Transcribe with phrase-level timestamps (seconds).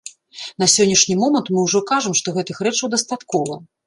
[0.61, 3.59] На сённяшні момант мы ўжо кажам, што гэтых рэчаў дастаткова.